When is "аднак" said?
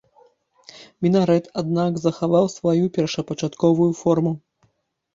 1.63-1.93